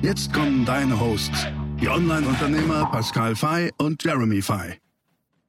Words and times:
Jetzt 0.00 0.32
kommen 0.32 0.64
deine 0.64 0.98
Hosts, 1.00 1.48
die 1.80 1.88
Online-Unternehmer 1.88 2.88
Pascal 2.92 3.34
Fay 3.34 3.72
und 3.78 4.02
Jeremy 4.04 4.40
Fay. 4.40 4.78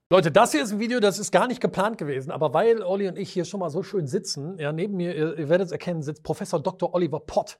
Leute, 0.10 0.32
das 0.32 0.52
hier 0.54 0.64
ist 0.64 0.72
ein 0.72 0.80
Video, 0.80 1.00
das 1.00 1.20
ist 1.20 1.32
gar 1.32 1.48
nicht 1.48 1.62
geplant 1.62 2.00
gewesen, 2.00 2.32
aber 2.32 2.52
weil 2.52 2.82
Olli 2.82 3.08
und 3.08 3.16
ich 3.20 3.32
hier 3.32 3.46
schon 3.46 3.60
mal 3.60 3.70
so 3.70 3.84
schön 3.84 4.08
sitzen, 4.08 4.58
ja, 4.58 4.74
neben 4.74 4.98
mir, 4.98 5.16
ihr, 5.16 5.38
ihr 5.38 5.50
werdet 5.50 5.68
es 5.68 5.72
erkennen, 5.72 6.02
sitzt 6.02 6.24
Professor 6.24 6.60
Dr. 6.60 6.96
Oliver 6.96 7.20
Pott. 7.20 7.60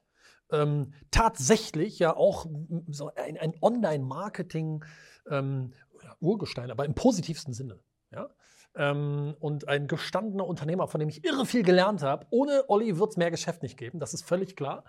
Ähm, 0.50 0.92
tatsächlich 1.12 2.00
ja 2.00 2.16
auch 2.16 2.46
so 2.88 3.12
ein, 3.14 3.38
ein 3.38 3.54
Online-Marketing 3.62 4.84
ähm, 5.30 5.72
Urgestein, 6.18 6.72
aber 6.72 6.86
im 6.86 6.94
positivsten 6.94 7.54
Sinne. 7.54 7.78
Ja? 8.12 8.28
Ähm, 8.76 9.34
und 9.40 9.68
ein 9.68 9.88
gestandener 9.88 10.46
Unternehmer, 10.46 10.86
von 10.86 11.00
dem 11.00 11.08
ich 11.08 11.24
irre 11.24 11.44
viel 11.44 11.62
gelernt 11.62 12.02
habe. 12.02 12.26
Ohne 12.30 12.64
Olli 12.68 12.98
wird 12.98 13.10
es 13.10 13.16
mehr 13.16 13.30
Geschäft 13.30 13.62
nicht 13.62 13.76
geben, 13.76 13.98
das 13.98 14.14
ist 14.14 14.22
völlig 14.22 14.54
klar. 14.56 14.84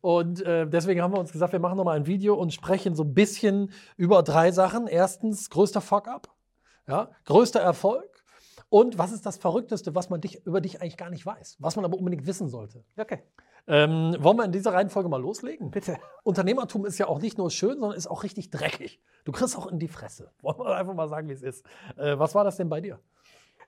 Und 0.00 0.42
äh, 0.42 0.66
deswegen 0.66 1.02
haben 1.02 1.12
wir 1.12 1.20
uns 1.20 1.32
gesagt, 1.32 1.52
wir 1.52 1.60
machen 1.60 1.76
nochmal 1.76 1.96
ein 1.96 2.06
Video 2.06 2.34
und 2.34 2.52
sprechen 2.52 2.94
so 2.94 3.04
ein 3.04 3.14
bisschen 3.14 3.72
über 3.96 4.22
drei 4.22 4.50
Sachen. 4.50 4.88
Erstens, 4.88 5.50
größter 5.50 5.80
Fuck-up, 5.80 6.34
ja? 6.88 7.10
größter 7.24 7.60
Erfolg. 7.60 8.11
Und 8.72 8.96
was 8.96 9.12
ist 9.12 9.26
das 9.26 9.36
Verrückteste, 9.36 9.94
was 9.94 10.08
man 10.08 10.22
dich, 10.22 10.46
über 10.46 10.62
dich 10.62 10.80
eigentlich 10.80 10.96
gar 10.96 11.10
nicht 11.10 11.26
weiß, 11.26 11.58
was 11.58 11.76
man 11.76 11.84
aber 11.84 11.98
unbedingt 11.98 12.26
wissen 12.26 12.48
sollte? 12.48 12.82
Okay. 12.96 13.18
Ähm, 13.66 14.16
wollen 14.18 14.38
wir 14.38 14.46
in 14.46 14.52
dieser 14.52 14.72
Reihenfolge 14.72 15.10
mal 15.10 15.20
loslegen? 15.20 15.70
Bitte. 15.70 15.98
Unternehmertum 16.24 16.86
ist 16.86 16.96
ja 16.96 17.06
auch 17.06 17.20
nicht 17.20 17.36
nur 17.36 17.50
schön, 17.50 17.78
sondern 17.78 17.92
ist 17.92 18.06
auch 18.06 18.22
richtig 18.22 18.48
dreckig. 18.48 19.02
Du 19.26 19.32
kriegst 19.32 19.58
auch 19.58 19.66
in 19.66 19.78
die 19.78 19.88
Fresse. 19.88 20.32
Wollen 20.40 20.58
wir 20.60 20.74
einfach 20.74 20.94
mal 20.94 21.06
sagen, 21.06 21.28
wie 21.28 21.34
es 21.34 21.42
ist. 21.42 21.66
Äh, 21.98 22.18
was 22.18 22.34
war 22.34 22.44
das 22.44 22.56
denn 22.56 22.70
bei 22.70 22.80
dir? 22.80 22.98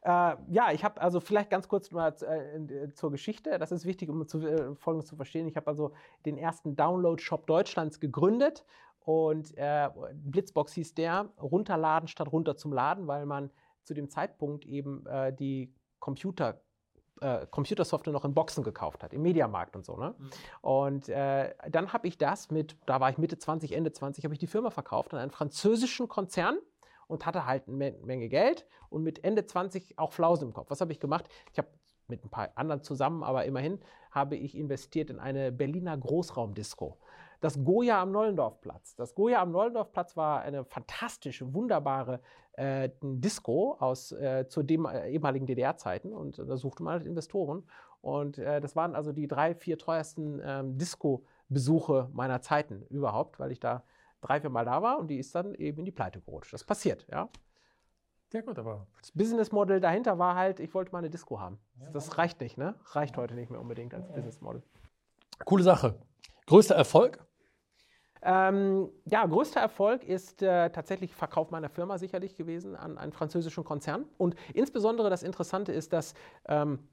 Äh, 0.00 0.36
ja, 0.48 0.72
ich 0.72 0.82
habe 0.82 0.98
also 1.02 1.20
vielleicht 1.20 1.50
ganz 1.50 1.68
kurz 1.68 1.90
mal 1.90 2.14
äh, 2.22 2.56
äh, 2.56 2.94
zur 2.94 3.10
Geschichte. 3.10 3.58
Das 3.58 3.72
ist 3.72 3.84
wichtig, 3.84 4.08
um 4.08 4.26
zu, 4.26 4.40
äh, 4.40 4.74
Folgendes 4.74 5.06
zu 5.06 5.16
verstehen. 5.16 5.46
Ich 5.46 5.56
habe 5.56 5.66
also 5.66 5.92
den 6.24 6.38
ersten 6.38 6.76
Download-Shop 6.76 7.46
Deutschlands 7.46 8.00
gegründet 8.00 8.64
und 9.00 9.54
äh, 9.58 9.90
Blitzbox 10.14 10.72
hieß 10.72 10.94
der, 10.94 11.28
runterladen 11.42 12.08
statt 12.08 12.32
runter 12.32 12.56
zum 12.56 12.72
Laden, 12.72 13.06
weil 13.06 13.26
man 13.26 13.50
zu 13.84 13.94
dem 13.94 14.08
Zeitpunkt 14.08 14.64
eben 14.64 15.06
äh, 15.06 15.32
die 15.32 15.74
Computer 16.00 16.60
äh, 17.20 17.46
Computersoftware 17.46 18.12
noch 18.12 18.24
in 18.24 18.34
Boxen 18.34 18.64
gekauft 18.64 19.02
hat, 19.02 19.12
im 19.12 19.22
Mediamarkt 19.22 19.76
und 19.76 19.84
so. 19.84 19.96
Ne? 19.96 20.14
Mhm. 20.18 20.30
Und 20.62 21.08
äh, 21.08 21.54
dann 21.70 21.92
habe 21.92 22.08
ich 22.08 22.18
das 22.18 22.50
mit, 22.50 22.76
da 22.86 23.00
war 23.00 23.10
ich 23.10 23.18
Mitte 23.18 23.38
20, 23.38 23.72
Ende 23.72 23.92
20, 23.92 24.24
habe 24.24 24.34
ich 24.34 24.40
die 24.40 24.46
Firma 24.46 24.70
verkauft 24.70 25.14
an 25.14 25.20
einen 25.20 25.30
französischen 25.30 26.08
Konzern 26.08 26.58
und 27.06 27.24
hatte 27.24 27.46
halt 27.46 27.68
eine 27.68 27.92
Menge 28.02 28.28
Geld 28.28 28.66
und 28.88 29.02
mit 29.02 29.24
Ende 29.24 29.46
20 29.46 29.98
auch 29.98 30.12
Flausen 30.12 30.48
im 30.48 30.54
Kopf. 30.54 30.70
Was 30.70 30.80
habe 30.80 30.92
ich 30.92 31.00
gemacht? 31.00 31.28
Ich 31.52 31.58
habe 31.58 31.68
mit 32.08 32.24
ein 32.24 32.30
paar 32.30 32.50
anderen 32.56 32.82
zusammen, 32.82 33.22
aber 33.22 33.44
immerhin 33.44 33.80
habe 34.10 34.36
ich 34.36 34.56
investiert 34.56 35.10
in 35.10 35.18
eine 35.18 35.52
Berliner 35.52 35.96
Großraumdisco. 35.96 36.98
Das 37.40 37.62
Goya 37.62 38.00
am 38.00 38.12
Nollendorfplatz. 38.12 38.96
Das 38.96 39.14
Goya 39.14 39.42
am 39.42 39.52
Nollendorfplatz 39.52 40.16
war 40.16 40.40
eine 40.42 40.64
fantastische, 40.64 41.52
wunderbare 41.54 42.20
äh, 42.54 42.90
Disco 43.02 43.76
aus 43.78 44.12
äh, 44.12 44.46
zu 44.48 44.62
dem 44.62 44.86
äh, 44.86 45.10
ehemaligen 45.10 45.46
DDR-Zeiten 45.46 46.12
und 46.12 46.38
da 46.38 46.56
suchte 46.56 46.82
man 46.82 46.94
halt 46.94 47.06
Investoren. 47.06 47.64
Und 48.00 48.38
äh, 48.38 48.60
das 48.60 48.76
waren 48.76 48.94
also 48.94 49.12
die 49.12 49.26
drei, 49.26 49.54
vier 49.54 49.78
teuersten 49.78 50.40
ähm, 50.44 50.76
Disco-Besuche 50.76 52.10
meiner 52.12 52.42
Zeiten 52.42 52.82
überhaupt, 52.90 53.40
weil 53.40 53.50
ich 53.50 53.60
da 53.60 53.82
drei, 54.20 54.40
vier 54.40 54.50
Mal 54.50 54.64
da 54.64 54.82
war 54.82 54.98
und 54.98 55.08
die 55.08 55.18
ist 55.18 55.34
dann 55.34 55.54
eben 55.54 55.78
in 55.78 55.84
die 55.84 55.92
Pleite 55.92 56.20
gerutscht. 56.20 56.52
Das 56.52 56.64
passiert, 56.64 57.06
ja. 57.10 57.28
Ja 58.32 58.40
gut, 58.40 58.58
aber 58.58 58.88
das 59.00 59.12
Business 59.12 59.52
Model 59.52 59.80
dahinter 59.80 60.18
war 60.18 60.34
halt, 60.34 60.58
ich 60.58 60.74
wollte 60.74 60.90
mal 60.90 60.98
eine 60.98 61.10
Disco 61.10 61.38
haben. 61.38 61.58
Das 61.92 62.18
reicht 62.18 62.40
nicht, 62.40 62.58
ne? 62.58 62.74
Reicht 62.86 63.16
heute 63.16 63.34
nicht 63.34 63.50
mehr 63.50 63.60
unbedingt 63.60 63.94
als 63.94 64.08
Business 64.08 64.40
Model. 64.40 64.62
Coole 65.44 65.62
Sache. 65.62 66.00
Größter 66.46 66.74
Erfolg? 66.74 67.24
Ähm, 68.22 68.88
ja, 69.04 69.26
größter 69.26 69.60
Erfolg 69.60 70.02
ist 70.02 70.42
äh, 70.42 70.70
tatsächlich 70.70 71.14
Verkauf 71.14 71.50
meiner 71.50 71.68
Firma 71.68 71.98
sicherlich 71.98 72.36
gewesen 72.36 72.74
an 72.74 72.96
einen 72.96 73.12
französischen 73.12 73.64
Konzern. 73.64 74.06
Und 74.16 74.34
insbesondere 74.54 75.10
das 75.10 75.22
Interessante 75.22 75.72
ist, 75.72 75.92
dass 75.92 76.14
ähm, 76.46 76.88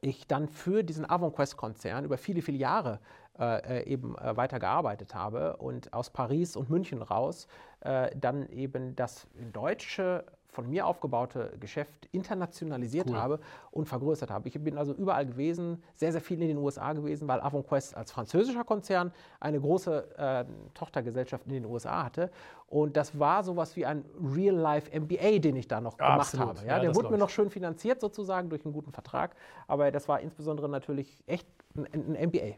ich 0.00 0.26
dann 0.26 0.48
für 0.48 0.82
diesen 0.82 1.08
AvonQuest-Konzern 1.08 2.04
über 2.04 2.18
viele, 2.18 2.42
viele 2.42 2.58
Jahre 2.58 3.00
äh, 3.38 3.80
äh 3.80 3.86
eben 3.86 4.16
äh, 4.18 4.36
weitergearbeitet 4.36 5.14
habe 5.14 5.56
und 5.56 5.92
aus 5.92 6.10
Paris 6.10 6.56
und 6.56 6.68
München 6.68 7.02
raus 7.02 7.46
äh, 7.80 8.10
dann 8.16 8.46
eben 8.48 8.94
das 8.94 9.26
deutsche 9.52 10.24
von 10.54 10.70
mir 10.70 10.86
aufgebaute 10.86 11.52
Geschäft 11.60 12.08
internationalisiert 12.12 13.08
cool. 13.10 13.16
habe 13.16 13.40
und 13.70 13.86
vergrößert 13.86 14.30
habe. 14.30 14.48
Ich 14.48 14.62
bin 14.62 14.78
also 14.78 14.94
überall 14.94 15.26
gewesen, 15.26 15.82
sehr, 15.96 16.12
sehr 16.12 16.20
viel 16.20 16.40
in 16.40 16.48
den 16.48 16.58
USA 16.58 16.92
gewesen, 16.92 17.26
weil 17.28 17.40
AvonQuest 17.40 17.96
als 17.96 18.12
französischer 18.12 18.64
Konzern 18.64 19.12
eine 19.40 19.60
große 19.60 20.16
äh, 20.16 20.44
Tochtergesellschaft 20.74 21.46
in 21.46 21.52
den 21.54 21.66
USA 21.66 22.04
hatte. 22.04 22.30
Und 22.68 22.96
das 22.96 23.18
war 23.18 23.42
sowas 23.44 23.76
wie 23.76 23.84
ein 23.84 24.04
Real-Life-MBA, 24.34 25.38
den 25.40 25.56
ich 25.56 25.68
da 25.68 25.80
noch 25.80 25.98
ja, 25.98 26.12
gemacht 26.12 26.34
absolut. 26.34 26.48
habe. 26.48 26.66
Ja, 26.66 26.76
ja 26.76 26.78
der 26.80 26.94
wurde 26.94 27.10
mir 27.10 27.18
noch 27.18 27.30
schön 27.30 27.50
finanziert 27.50 28.00
sozusagen 28.00 28.48
durch 28.48 28.64
einen 28.64 28.72
guten 28.72 28.92
Vertrag, 28.92 29.34
aber 29.66 29.90
das 29.90 30.08
war 30.08 30.20
insbesondere 30.20 30.68
natürlich 30.68 31.22
echt 31.26 31.46
ein, 31.76 32.14
ein 32.14 32.28
MBA. 32.28 32.56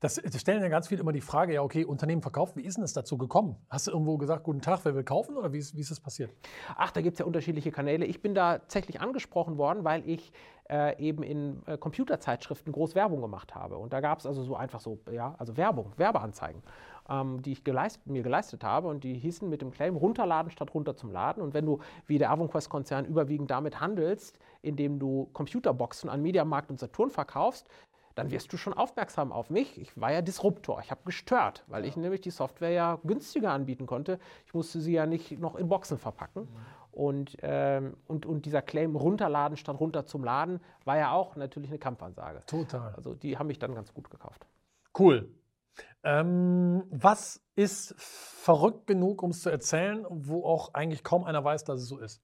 Das, 0.00 0.16
das, 0.16 0.40
stellen 0.40 0.62
ja 0.62 0.68
ganz 0.68 0.88
viele 0.88 1.00
immer 1.00 1.12
die 1.12 1.20
Frage, 1.20 1.54
ja, 1.54 1.62
okay, 1.62 1.84
Unternehmen 1.84 2.22
verkauft, 2.22 2.56
wie 2.56 2.62
ist 2.62 2.76
denn 2.76 2.84
es 2.84 2.92
dazu 2.92 3.16
gekommen? 3.16 3.56
Hast 3.70 3.86
du 3.86 3.90
irgendwo 3.90 4.18
gesagt, 4.18 4.44
guten 4.44 4.60
Tag, 4.60 4.80
wer 4.84 4.94
will 4.94 5.04
kaufen 5.04 5.36
oder 5.36 5.52
wie 5.52 5.58
ist, 5.58 5.76
wie 5.76 5.80
ist 5.80 5.90
das 5.90 6.00
passiert? 6.00 6.30
Ach, 6.76 6.90
da 6.90 7.00
gibt 7.00 7.14
es 7.14 7.18
ja 7.20 7.26
unterschiedliche 7.26 7.70
Kanäle. 7.70 8.04
Ich 8.04 8.22
bin 8.22 8.34
da 8.34 8.58
tatsächlich 8.58 9.00
angesprochen 9.00 9.58
worden, 9.58 9.84
weil 9.84 10.08
ich 10.08 10.32
äh, 10.70 10.98
eben 10.98 11.22
in 11.22 11.62
äh, 11.66 11.76
Computerzeitschriften 11.76 12.72
groß 12.72 12.94
Werbung 12.94 13.20
gemacht 13.20 13.54
habe. 13.54 13.76
Und 13.76 13.92
da 13.92 14.00
gab 14.00 14.18
es 14.18 14.26
also 14.26 14.42
so 14.42 14.56
einfach 14.56 14.80
so, 14.80 14.98
ja, 15.10 15.34
also 15.38 15.56
Werbung, 15.56 15.92
Werbeanzeigen. 15.96 16.62
Ähm, 17.06 17.42
die 17.42 17.52
ich 17.52 17.64
geleist, 17.64 18.06
mir 18.06 18.22
geleistet 18.22 18.64
habe 18.64 18.88
und 18.88 19.04
die 19.04 19.12
hießen 19.12 19.46
mit 19.46 19.60
dem 19.60 19.72
Claim 19.72 19.94
runterladen 19.94 20.50
statt 20.50 20.72
runter 20.72 20.96
zum 20.96 21.10
Laden. 21.10 21.42
Und 21.42 21.52
wenn 21.52 21.66
du 21.66 21.80
wie 22.06 22.16
der 22.16 22.30
AvonQuest-Konzern 22.30 23.04
überwiegend 23.04 23.50
damit 23.50 23.78
handelst, 23.78 24.38
indem 24.62 24.98
du 24.98 25.28
Computerboxen 25.34 26.08
an 26.08 26.22
Mediamarkt 26.22 26.70
und 26.70 26.80
Saturn 26.80 27.10
verkaufst, 27.10 27.68
dann 28.14 28.30
wirst 28.30 28.52
du 28.52 28.56
schon 28.56 28.72
aufmerksam 28.72 29.32
auf 29.32 29.50
mich. 29.50 29.80
Ich 29.80 30.00
war 30.00 30.12
ja 30.12 30.22
Disruptor, 30.22 30.80
ich 30.80 30.90
habe 30.90 31.00
gestört, 31.04 31.64
weil 31.66 31.84
ich 31.84 31.96
nämlich 31.96 32.20
die 32.20 32.30
Software 32.30 32.70
ja 32.70 32.98
günstiger 33.04 33.50
anbieten 33.50 33.86
konnte. 33.86 34.18
Ich 34.46 34.54
musste 34.54 34.80
sie 34.80 34.92
ja 34.92 35.06
nicht 35.06 35.38
noch 35.38 35.56
in 35.56 35.68
Boxen 35.68 35.98
verpacken. 35.98 36.42
Mhm. 36.42 36.48
Und, 36.92 37.36
ähm, 37.42 37.96
und, 38.06 38.24
und 38.24 38.46
dieser 38.46 38.62
Claim 38.62 38.94
runterladen 38.94 39.56
statt 39.56 39.80
runter 39.80 40.06
zum 40.06 40.22
Laden 40.22 40.60
war 40.84 40.96
ja 40.96 41.10
auch 41.10 41.34
natürlich 41.34 41.70
eine 41.70 41.80
Kampfansage. 41.80 42.42
Total. 42.46 42.94
Also 42.94 43.14
die 43.14 43.36
haben 43.36 43.48
mich 43.48 43.58
dann 43.58 43.74
ganz 43.74 43.92
gut 43.92 44.10
gekauft. 44.10 44.46
Cool. 44.96 45.28
Ähm, 46.04 46.84
was 46.90 47.42
ist 47.56 47.94
verrückt 47.98 48.86
genug, 48.86 49.24
um 49.24 49.30
es 49.30 49.40
zu 49.40 49.50
erzählen, 49.50 50.06
wo 50.08 50.44
auch 50.44 50.74
eigentlich 50.74 51.02
kaum 51.02 51.24
einer 51.24 51.42
weiß, 51.42 51.64
dass 51.64 51.80
es 51.80 51.88
so 51.88 51.98
ist? 51.98 52.22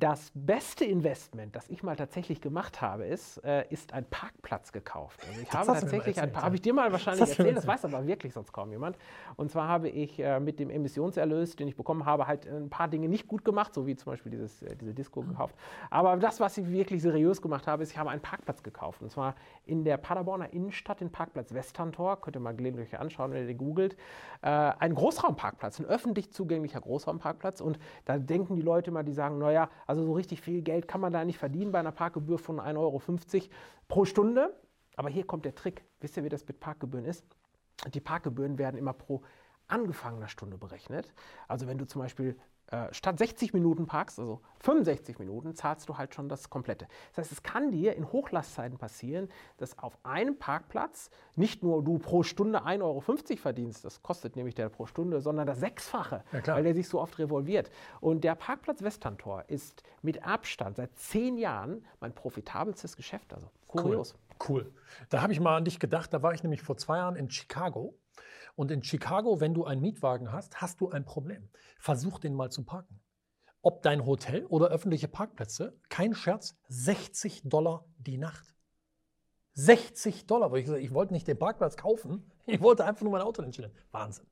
Das 0.00 0.32
beste 0.34 0.86
Investment, 0.86 1.54
das 1.54 1.68
ich 1.68 1.82
mal 1.82 1.94
tatsächlich 1.94 2.40
gemacht 2.40 2.80
habe, 2.80 3.04
ist, 3.04 3.36
äh, 3.44 3.66
ist 3.68 3.92
ein 3.92 4.06
Parkplatz 4.06 4.72
gekauft. 4.72 5.20
Also 5.28 5.42
ich 5.42 5.48
das 5.48 5.68
habe 5.68 5.78
tatsächlich 5.78 6.18
ein 6.18 6.32
paar, 6.32 6.42
habe 6.44 6.54
ich 6.54 6.62
dir 6.62 6.72
mal 6.72 6.90
wahrscheinlich 6.90 7.20
das 7.20 7.38
erzählt, 7.38 7.58
das 7.58 7.66
weiß 7.66 7.84
aber 7.84 8.06
wirklich 8.06 8.32
sonst 8.32 8.50
kaum 8.50 8.70
jemand. 8.70 8.96
Und 9.36 9.50
zwar 9.50 9.68
habe 9.68 9.90
ich 9.90 10.18
äh, 10.18 10.40
mit 10.40 10.58
dem 10.58 10.70
Emissionserlös, 10.70 11.54
den 11.54 11.68
ich 11.68 11.76
bekommen 11.76 12.06
habe, 12.06 12.26
halt 12.26 12.46
ein 12.46 12.70
paar 12.70 12.88
Dinge 12.88 13.10
nicht 13.10 13.28
gut 13.28 13.44
gemacht, 13.44 13.74
so 13.74 13.86
wie 13.86 13.94
zum 13.94 14.12
Beispiel 14.12 14.32
dieses, 14.32 14.62
äh, 14.62 14.74
diese 14.74 14.94
Disco 14.94 15.20
gekauft. 15.20 15.54
Aber 15.90 16.16
das, 16.16 16.40
was 16.40 16.56
ich 16.56 16.70
wirklich 16.70 17.02
seriös 17.02 17.42
gemacht 17.42 17.66
habe, 17.66 17.82
ist, 17.82 17.90
ich 17.90 17.98
habe 17.98 18.08
einen 18.08 18.22
Parkplatz 18.22 18.62
gekauft. 18.62 19.02
Und 19.02 19.10
zwar 19.10 19.34
in 19.66 19.84
der 19.84 19.98
Paderborner 19.98 20.50
Innenstadt, 20.54 21.02
den 21.02 21.12
Parkplatz 21.12 21.52
Westerntor, 21.52 22.22
könnt 22.22 22.36
ihr 22.36 22.40
mal 22.40 22.56
gelegentlich 22.56 22.98
anschauen, 22.98 23.32
wenn 23.32 23.42
ihr 23.42 23.48
den 23.48 23.58
googelt. 23.58 23.98
Äh, 24.40 24.48
ein 24.48 24.94
Großraumparkplatz, 24.94 25.78
ein 25.78 25.84
öffentlich 25.84 26.32
zugänglicher 26.32 26.80
Großraumparkplatz. 26.80 27.60
Und 27.60 27.78
da 28.06 28.16
denken 28.16 28.56
die 28.56 28.62
Leute 28.62 28.90
mal, 28.92 29.02
die 29.02 29.12
sagen, 29.12 29.36
naja, 29.36 29.68
also 29.90 30.04
so 30.04 30.12
richtig 30.12 30.40
viel 30.40 30.62
Geld 30.62 30.86
kann 30.86 31.00
man 31.00 31.12
da 31.12 31.24
nicht 31.24 31.38
verdienen 31.38 31.72
bei 31.72 31.80
einer 31.80 31.90
Parkgebühr 31.90 32.38
von 32.38 32.60
1,50 32.60 32.76
Euro 32.76 33.02
pro 33.88 34.04
Stunde. 34.04 34.54
Aber 34.94 35.08
hier 35.08 35.24
kommt 35.24 35.44
der 35.44 35.56
Trick. 35.56 35.84
Wisst 35.98 36.16
ihr, 36.16 36.22
wie 36.22 36.28
das 36.28 36.46
mit 36.46 36.60
Parkgebühren 36.60 37.04
ist? 37.04 37.24
Die 37.92 38.00
Parkgebühren 38.00 38.56
werden 38.56 38.76
immer 38.76 38.92
pro 38.92 39.22
angefangener 39.70 40.28
Stunde 40.28 40.58
berechnet. 40.58 41.12
Also 41.48 41.66
wenn 41.66 41.78
du 41.78 41.86
zum 41.86 42.00
Beispiel 42.02 42.36
äh, 42.70 42.94
statt 42.94 43.18
60 43.18 43.52
Minuten 43.52 43.86
parkst, 43.86 44.20
also 44.20 44.40
65 44.60 45.18
Minuten, 45.18 45.54
zahlst 45.54 45.88
du 45.88 45.98
halt 45.98 46.14
schon 46.14 46.28
das 46.28 46.50
Komplette. 46.50 46.86
Das 47.10 47.24
heißt, 47.24 47.32
es 47.32 47.42
kann 47.42 47.72
dir 47.72 47.96
in 47.96 48.12
Hochlastzeiten 48.12 48.78
passieren, 48.78 49.28
dass 49.56 49.76
auf 49.76 49.98
einem 50.04 50.38
Parkplatz 50.38 51.10
nicht 51.34 51.64
nur 51.64 51.82
du 51.82 51.98
pro 51.98 52.22
Stunde 52.22 52.64
1,50 52.64 52.80
Euro 52.82 53.00
verdienst, 53.36 53.84
das 53.84 54.02
kostet 54.04 54.36
nämlich 54.36 54.54
der 54.54 54.68
pro 54.68 54.86
Stunde, 54.86 55.20
sondern 55.20 55.48
das 55.48 55.58
Sechsfache, 55.58 56.22
ja, 56.32 56.54
weil 56.54 56.62
der 56.62 56.74
sich 56.74 56.88
so 56.88 57.00
oft 57.00 57.18
revolviert. 57.18 57.70
Und 58.00 58.22
der 58.22 58.36
Parkplatz 58.36 58.82
Westerntor 58.82 59.44
ist 59.48 59.82
mit 60.02 60.24
Abstand 60.24 60.76
seit 60.76 60.96
zehn 60.96 61.38
Jahren 61.38 61.84
mein 61.98 62.14
profitabelstes 62.14 62.96
Geschäft. 62.96 63.34
Also 63.34 63.50
kurios. 63.66 64.14
Cool. 64.48 64.62
cool. 64.62 64.72
Da 65.08 65.22
habe 65.22 65.32
ich 65.32 65.40
mal 65.40 65.56
an 65.56 65.64
dich 65.64 65.80
gedacht, 65.80 66.14
da 66.14 66.22
war 66.22 66.34
ich 66.34 66.44
nämlich 66.44 66.62
vor 66.62 66.76
zwei 66.76 66.98
Jahren 66.98 67.16
in 67.16 67.30
Chicago 67.30 67.94
und 68.56 68.70
in 68.70 68.82
Chicago, 68.82 69.40
wenn 69.40 69.54
du 69.54 69.64
einen 69.64 69.80
Mietwagen 69.80 70.32
hast, 70.32 70.60
hast 70.60 70.80
du 70.80 70.90
ein 70.90 71.04
Problem. 71.04 71.48
Versuch 71.78 72.18
den 72.18 72.34
mal 72.34 72.50
zu 72.50 72.64
parken. 72.64 73.00
Ob 73.62 73.82
dein 73.82 74.06
Hotel 74.06 74.46
oder 74.46 74.68
öffentliche 74.68 75.08
Parkplätze, 75.08 75.78
kein 75.88 76.14
Scherz, 76.14 76.58
60 76.68 77.42
Dollar 77.44 77.84
die 77.98 78.18
Nacht. 78.18 78.54
60 79.54 80.26
Dollar, 80.26 80.50
weil 80.50 80.60
ich 80.60 80.66
gesagt 80.66 80.82
ich 80.82 80.94
wollte 80.94 81.12
nicht 81.12 81.28
den 81.28 81.38
Parkplatz 81.38 81.76
kaufen, 81.76 82.30
ich 82.46 82.60
wollte 82.60 82.84
einfach 82.84 83.02
nur 83.02 83.12
mein 83.12 83.22
Auto 83.22 83.42
hinstellen. 83.42 83.72
Wahnsinn. 83.90 84.26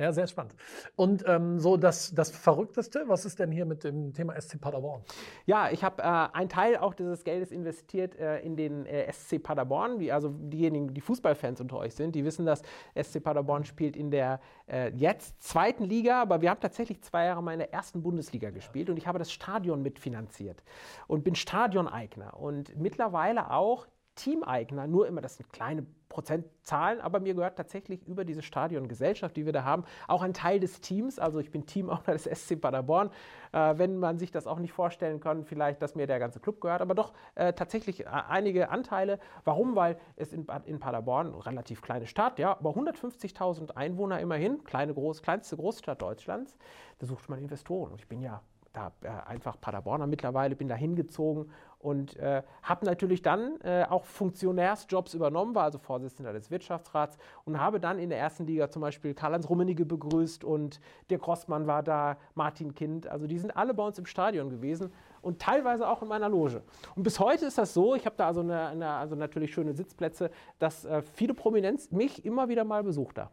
Ja, 0.00 0.12
sehr 0.12 0.26
spannend. 0.26 0.54
Und 0.96 1.24
ähm, 1.26 1.60
so 1.60 1.76
das, 1.76 2.14
das 2.14 2.30
Verrückteste, 2.30 3.04
was 3.06 3.26
ist 3.26 3.38
denn 3.38 3.52
hier 3.52 3.66
mit 3.66 3.84
dem 3.84 4.14
Thema 4.14 4.40
SC 4.40 4.58
Paderborn? 4.58 5.02
Ja, 5.44 5.70
ich 5.70 5.84
habe 5.84 6.00
äh, 6.02 6.06
einen 6.06 6.48
Teil 6.48 6.78
auch 6.78 6.94
dieses 6.94 7.22
Geldes 7.22 7.52
investiert 7.52 8.18
äh, 8.18 8.38
in 8.40 8.56
den 8.56 8.86
äh, 8.86 9.12
SC 9.12 9.42
Paderborn. 9.42 10.00
Wie, 10.00 10.10
also 10.10 10.30
diejenigen, 10.30 10.94
die 10.94 11.02
Fußballfans 11.02 11.60
unter 11.60 11.76
euch 11.76 11.94
sind, 11.94 12.14
die 12.14 12.24
wissen, 12.24 12.46
dass 12.46 12.62
SC 12.98 13.22
Paderborn 13.22 13.66
spielt 13.66 13.94
in 13.94 14.10
der 14.10 14.40
äh, 14.68 14.90
jetzt 14.96 15.42
zweiten 15.42 15.84
Liga, 15.84 16.22
aber 16.22 16.40
wir 16.40 16.48
haben 16.48 16.60
tatsächlich 16.60 17.02
zwei 17.02 17.26
Jahre 17.26 17.42
mal 17.42 17.52
in 17.52 17.58
der 17.58 17.74
ersten 17.74 18.02
Bundesliga 18.02 18.48
gespielt 18.48 18.88
und 18.88 18.96
ich 18.96 19.06
habe 19.06 19.18
das 19.18 19.30
Stadion 19.30 19.82
mitfinanziert 19.82 20.62
und 21.08 21.24
bin 21.24 21.34
Stadioneigner 21.34 22.40
und 22.40 22.74
mittlerweile 22.78 23.50
auch 23.50 23.86
Teameigner, 24.14 24.86
nur 24.86 25.06
immer, 25.06 25.20
das 25.20 25.36
sind 25.36 25.52
kleine 25.52 25.86
Prozentzahlen, 26.10 27.00
aber 27.00 27.20
mir 27.20 27.34
gehört 27.34 27.56
tatsächlich 27.56 28.06
über 28.06 28.24
diese 28.24 28.42
Stadiongesellschaft, 28.42 29.36
die 29.36 29.46
wir 29.46 29.52
da 29.52 29.64
haben, 29.64 29.84
auch 30.08 30.22
ein 30.22 30.34
Teil 30.34 30.60
des 30.60 30.80
Teams. 30.80 31.18
Also 31.18 31.38
ich 31.38 31.50
bin 31.50 31.66
Teamowner 31.66 32.02
des 32.12 32.24
SC 32.24 32.60
Paderborn, 32.60 33.10
äh, 33.52 33.78
wenn 33.78 33.98
man 33.98 34.18
sich 34.18 34.30
das 34.30 34.46
auch 34.46 34.58
nicht 34.58 34.72
vorstellen 34.72 35.20
kann, 35.20 35.44
vielleicht, 35.44 35.80
dass 35.80 35.94
mir 35.94 36.06
der 36.06 36.18
ganze 36.18 36.40
Club 36.40 36.60
gehört, 36.60 36.82
aber 36.82 36.94
doch 36.94 37.14
äh, 37.36 37.52
tatsächlich 37.52 38.00
äh, 38.00 38.08
einige 38.08 38.70
Anteile. 38.70 39.20
Warum? 39.44 39.76
Weil 39.76 39.98
es 40.16 40.32
in, 40.32 40.46
in 40.66 40.80
Paderborn, 40.80 41.32
relativ 41.34 41.80
kleine 41.80 42.06
Stadt, 42.06 42.38
ja, 42.38 42.50
aber 42.50 42.70
150.000 42.70 43.76
Einwohner 43.76 44.20
immerhin, 44.20 44.64
kleine, 44.64 44.92
groß, 44.92 45.22
kleinste 45.22 45.56
Großstadt 45.56 46.02
Deutschlands, 46.02 46.58
da 46.98 47.06
sucht 47.06 47.28
man 47.28 47.38
Investoren. 47.38 47.92
Und 47.92 48.00
ich 48.00 48.08
bin 48.08 48.20
ja 48.20 48.42
da 48.72 48.92
äh, 49.02 49.08
einfach 49.28 49.60
Paderborner 49.60 50.06
mittlerweile, 50.06 50.54
bin 50.54 50.68
da 50.68 50.74
hingezogen 50.74 51.50
und 51.78 52.16
äh, 52.16 52.42
habe 52.62 52.84
natürlich 52.84 53.22
dann 53.22 53.60
äh, 53.62 53.84
auch 53.88 54.04
Funktionärsjobs 54.04 55.14
übernommen, 55.14 55.54
war 55.54 55.64
also 55.64 55.78
Vorsitzender 55.78 56.32
des 56.32 56.50
Wirtschaftsrats 56.50 57.16
und 57.44 57.58
habe 57.58 57.80
dann 57.80 57.98
in 57.98 58.10
der 58.10 58.18
ersten 58.18 58.46
Liga 58.46 58.68
zum 58.68 58.82
Beispiel 58.82 59.14
Karl-Heinz 59.14 59.48
Rummenigge 59.48 59.86
begrüßt 59.86 60.44
und 60.44 60.80
der 61.08 61.18
Grossmann 61.18 61.66
war 61.66 61.82
da, 61.82 62.18
Martin 62.34 62.74
Kind, 62.74 63.06
also 63.06 63.26
die 63.26 63.38
sind 63.38 63.56
alle 63.56 63.74
bei 63.74 63.84
uns 63.84 63.98
im 63.98 64.06
Stadion 64.06 64.50
gewesen 64.50 64.92
und 65.22 65.40
teilweise 65.40 65.88
auch 65.88 66.02
in 66.02 66.08
meiner 66.08 66.28
Loge. 66.28 66.62
Und 66.96 67.02
bis 67.02 67.18
heute 67.18 67.46
ist 67.46 67.58
das 67.58 67.74
so, 67.74 67.94
ich 67.94 68.06
habe 68.06 68.16
da 68.16 68.26
also, 68.26 68.40
eine, 68.40 68.68
eine, 68.68 68.90
also 68.90 69.16
natürlich 69.16 69.52
schöne 69.52 69.72
Sitzplätze, 69.72 70.30
dass 70.58 70.84
äh, 70.84 71.02
viele 71.02 71.34
Prominenz 71.34 71.90
mich 71.90 72.24
immer 72.24 72.48
wieder 72.48 72.64
mal 72.64 72.82
besucht 72.82 73.18
da. 73.18 73.30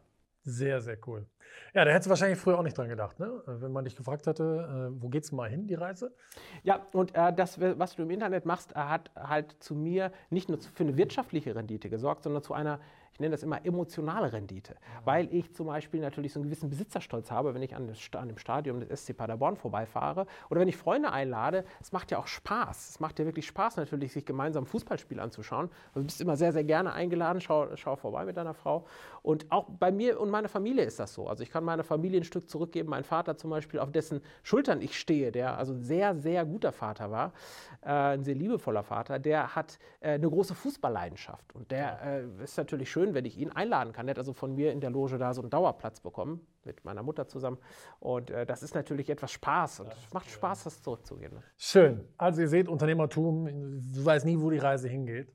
Sehr, 0.50 0.80
sehr 0.80 0.98
cool. 1.08 1.26
Ja, 1.74 1.84
da 1.84 1.92
hättest 1.92 2.06
du 2.06 2.10
wahrscheinlich 2.10 2.40
früher 2.40 2.58
auch 2.58 2.64
nicht 2.64 2.78
dran 2.78 2.88
gedacht, 2.88 3.20
ne? 3.20 3.44
wenn 3.46 3.74
man 3.74 3.84
dich 3.84 3.98
gefragt 3.98 4.28
hätte, 4.28 4.94
äh, 4.94 5.02
wo 5.02 5.10
geht's 5.10 5.34
mal 5.34 5.50
hin, 5.50 5.68
die 5.68 5.74
Reise? 5.74 6.16
Ja, 6.64 6.88
und 6.94 7.14
äh, 7.16 7.34
das, 7.34 7.60
was 7.60 7.98
du 7.98 8.04
im 8.04 8.12
Internet 8.12 8.46
machst, 8.46 8.74
hat 8.74 9.12
halt 9.14 9.58
zu 9.60 9.76
mir 9.76 10.10
nicht 10.30 10.48
nur 10.48 10.58
für 10.60 10.84
eine 10.84 10.96
wirtschaftliche 10.96 11.54
Rendite 11.54 11.90
gesorgt, 11.90 12.24
sondern 12.24 12.44
zu 12.44 12.54
einer 12.54 12.80
ich 13.18 13.22
nenne 13.22 13.31
das 13.31 13.42
immer 13.42 13.66
emotionale 13.66 14.31
Rendite, 14.31 14.75
weil 15.04 15.34
ich 15.34 15.52
zum 15.52 15.66
Beispiel 15.66 16.02
natürlich 16.02 16.34
so 16.34 16.40
einen 16.40 16.50
gewissen 16.50 16.69
Besitzerstolz 16.69 17.31
habe, 17.31 17.56
wenn 17.56 17.64
ich 17.64 17.75
an, 17.75 17.88
dem 17.88 18.38
Stadion 18.38 18.80
des 18.80 19.06
SC 19.06 19.18
Paderborn 19.18 19.56
vorbeifahre 19.56 20.28
oder 20.52 20.62
wenn 20.62 20.68
ich 20.68 20.78
Freunde 20.78 21.12
einlade. 21.12 21.66
Es 21.81 21.92
macht 21.92 22.12
ja 22.12 22.19
auch 22.19 22.28
Spaß. 22.28 22.90
Es 22.92 23.00
macht 23.00 23.18
ja 23.18 23.25
wirklich 23.25 23.48
Spaß 23.48 23.78
natürlich, 23.78 24.14
sich 24.14 24.24
gemeinsam 24.24 24.66
ein 24.66 24.68
Fußballspiel 24.68 25.19
anzuschauen. 25.19 25.72
Also 25.88 26.02
du 26.02 26.06
bist 26.06 26.22
immer 26.22 26.38
sehr, 26.38 26.52
sehr 26.52 26.64
gerne 26.64 26.94
eingeladen. 26.94 27.42
Schau, 27.42 27.75
schau 27.75 27.96
vorbei 27.96 28.24
mit 28.24 28.38
deiner 28.38 28.54
Frau. 28.54 28.86
Und 29.24 29.52
auch 29.52 29.66
bei 29.68 29.92
mir 29.92 30.20
und 30.20 30.30
meiner 30.30 30.48
Familie 30.48 30.84
ist 30.84 31.00
das 31.00 31.16
so. 31.16 31.28
Also 31.28 31.42
ich 31.42 31.50
kann 31.50 31.63
meiner 31.63 31.84
Familie 31.84 32.22
ein 32.22 32.24
Stück 32.24 32.48
zurückgeben. 32.48 32.90
Mein 32.90 33.04
Vater 33.04 33.36
zum 33.36 33.50
Beispiel, 33.50 33.80
auf 33.80 33.92
dessen 33.92 34.22
Schultern 34.44 34.80
ich 34.80 34.96
stehe, 34.96 35.31
der 35.31 35.58
also 35.58 35.74
ein 35.74 35.81
sehr, 35.81 36.16
sehr 36.16 36.46
guter 36.46 36.72
Vater 36.72 37.10
war, 37.10 37.34
äh, 37.81 37.90
ein 37.90 38.24
sehr 38.24 38.36
liebevoller 38.36 38.84
Vater, 38.84 39.18
der 39.18 39.56
hat 39.56 39.80
äh, 40.02 40.12
eine 40.12 40.30
große 40.30 40.54
Fußballleidenschaft. 40.54 41.56
Und 41.56 41.72
der 41.72 42.28
äh, 42.40 42.44
ist 42.44 42.58
natürlich 42.58 42.92
schön, 42.92 43.06
schön, 43.07 43.13
wenn 43.13 43.25
ich 43.25 43.38
ihn 43.38 43.51
einladen 43.51 43.94
kann. 43.94 44.07
Er 44.07 44.12
hat 44.12 44.18
also 44.18 44.33
von 44.33 44.54
mir 44.54 44.71
in 44.71 44.81
der 44.81 44.89
Loge 44.89 45.18
da 45.18 45.33
so 45.33 45.42
einen 45.42 45.50
Dauerplatz 45.50 46.00
bekommen, 46.00 46.45
mit 46.63 46.83
meiner 46.86 47.04
Mutter 47.04 47.27
zusammen. 47.27 47.57
Und 48.00 48.30
äh, 48.30 48.45
das 48.45 48.63
ist 48.63 48.75
natürlich 48.75 49.09
etwas 49.09 49.31
Spaß 49.31 49.81
und 49.81 49.94
es 49.94 50.13
macht 50.13 50.30
Spaß, 50.30 50.65
das 50.65 50.81
zurückzugehen. 50.81 51.33
Ne? 51.33 51.44
Schön. 51.57 52.07
Also 52.18 52.42
ihr 52.42 52.50
seht, 52.50 52.68
Unternehmertum, 52.68 53.45
du 53.45 54.06
weißt 54.06 54.25
nie, 54.25 54.39
wo 54.39 54.50
die 54.50 54.57
Reise 54.57 54.88
hingeht. 54.88 55.33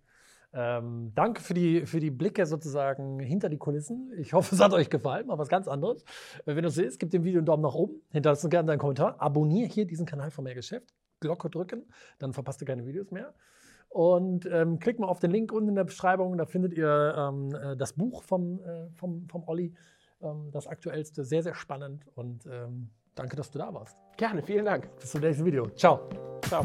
Ähm, 0.55 1.13
danke 1.15 1.41
für 1.41 1.55
die, 1.55 1.87
für 1.87 1.99
die 1.99 2.11
Blicke 2.11 2.45
sozusagen 2.45 3.19
hinter 3.21 3.49
die 3.49 3.57
Kulissen. 3.57 4.13
Ich 4.19 4.35
hoffe, 4.35 4.55
es 4.55 4.61
hat 4.61 4.75
euch 4.75 4.91
gefallen. 4.91 5.27
Mal 5.27 5.39
was 5.39 5.49
ganz 5.49 5.67
anderes. 5.67 6.05
Wenn 6.45 6.63
du 6.63 6.69
es 6.69 6.75
siehst, 6.75 7.01
gib 7.01 7.11
dem 7.11 7.25
Video 7.25 7.39
einen 7.39 7.47
Daumen 7.47 7.63
nach 7.63 7.75
oben. 7.75 8.03
Hinterlasse 8.11 8.51
gerne 8.51 8.67
deinen 8.67 8.79
Kommentar. 8.79 9.17
Abonniere 9.19 9.69
hier 9.69 9.87
diesen 9.87 10.05
Kanal 10.05 10.31
von 10.31 10.45
Mehr 10.45 10.55
Geschäft. 10.55 10.93
Glocke 11.21 11.49
drücken, 11.49 11.87
dann 12.19 12.33
verpasst 12.33 12.61
ihr 12.61 12.67
keine 12.67 12.85
Videos 12.85 13.13
mehr. 13.13 13.33
Und 13.93 14.47
ähm, 14.47 14.79
klickt 14.79 15.01
mal 15.01 15.09
auf 15.09 15.19
den 15.19 15.31
Link 15.31 15.53
unten 15.53 15.69
in 15.69 15.75
der 15.75 15.85
Beschreibung, 15.85 16.39
da 16.39 16.47
findet 16.47 16.73
ihr 16.73 17.15
ähm, 17.15 17.55
äh, 17.55 17.77
das 17.77 17.93
Buch 17.93 18.23
vom, 18.23 18.59
äh, 18.61 18.89
vom, 18.95 19.29
vom 19.29 19.47
Olli, 19.47 19.75
ähm, 20.23 20.49
das 20.51 20.67
aktuellste, 20.67 21.25
sehr, 21.25 21.43
sehr 21.43 21.55
spannend. 21.55 22.07
Und 22.15 22.47
ähm, 22.47 22.89
danke, 23.15 23.37
dass 23.37 23.51
du 23.51 23.59
da 23.59 23.75
warst. 23.75 23.99
Gerne, 24.17 24.43
vielen 24.43 24.65
Dank. 24.65 24.89
Bis 24.99 25.11
zum 25.11 25.21
nächsten 25.21 25.45
Video. 25.45 25.69
Ciao. 25.77 26.09
Ciao. 26.43 26.65